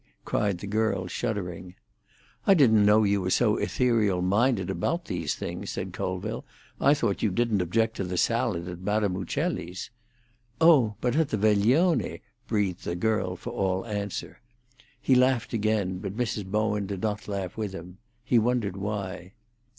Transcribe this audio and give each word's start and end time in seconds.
cried 0.25 0.57
the 0.57 0.65
girl, 0.65 1.05
shuddering. 1.05 1.75
"I 2.47 2.55
didn't 2.55 2.87
know 2.87 3.03
you 3.03 3.21
were 3.21 3.29
so 3.29 3.57
ethereal 3.57 4.23
minded 4.23 4.71
about 4.71 5.05
these 5.05 5.35
things," 5.35 5.69
said 5.69 5.93
Colville. 5.93 6.43
"I 6.79 6.95
thought 6.95 7.21
you 7.21 7.29
didn't 7.29 7.61
object 7.61 7.97
to 7.97 8.03
the 8.03 8.17
salad 8.17 8.67
at 8.67 8.79
Madame 8.81 9.15
Uccelli's." 9.15 9.91
"Oh, 10.59 10.95
but 11.01 11.15
at 11.15 11.29
the 11.29 11.37
veglione!" 11.37 12.21
breathed 12.47 12.83
the 12.83 12.95
girl 12.95 13.35
for 13.35 13.51
all 13.51 13.85
answer. 13.85 14.41
He 14.99 15.13
laughed 15.13 15.53
again, 15.53 15.99
but 15.99 16.17
Mrs. 16.17 16.47
Bowen 16.47 16.87
did 16.87 17.03
not 17.03 17.27
laugh 17.27 17.55
with 17.55 17.71
him; 17.71 17.99
he 18.23 18.39
wondered 18.39 18.77
why. 18.77 19.33